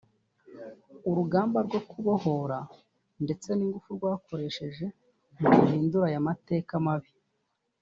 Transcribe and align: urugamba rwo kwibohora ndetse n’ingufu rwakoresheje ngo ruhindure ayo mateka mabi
urugamba 1.09 1.57
rwo 1.67 1.79
kwibohora 1.89 2.59
ndetse 3.23 3.49
n’ingufu 3.53 3.89
rwakoresheje 3.97 4.85
ngo 5.39 5.49
ruhindure 5.59 6.05
ayo 6.09 6.19
mateka 6.27 6.73
mabi 6.85 7.11